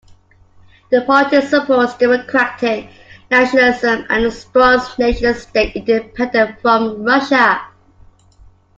The 0.89 1.03
party 1.03 1.41
supports 1.41 1.95
democratic 1.95 2.89
nationalism 3.29 4.03
and 4.09 4.25
a 4.25 4.31
strong 4.31 4.81
nation 4.97 5.35
state 5.35 5.75
independent 5.75 6.59
from 6.59 7.03
Russia. 7.03 7.61